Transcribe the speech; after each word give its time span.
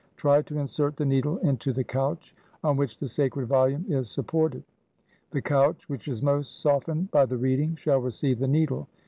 Try 0.17 0.41
to 0.41 0.57
insert 0.57 0.95
the 0.95 1.05
needle 1.05 1.37
into 1.47 1.71
the 1.71 1.83
couch 1.83 2.33
on 2.63 2.75
which 2.75 2.97
the 2.97 3.07
sacred 3.07 3.45
volume 3.45 3.85
is 3.87 4.09
sup 4.09 4.25
ported. 4.25 4.63
The 5.29 5.43
couch 5.43 5.87
which 5.89 6.07
is 6.07 6.23
most 6.23 6.59
softened 6.59 7.11
by 7.11 7.27
the 7.27 7.37
reading 7.37 7.75
shall 7.75 7.99
receive 7.99 8.39
the 8.39 8.47
needle. 8.47 8.87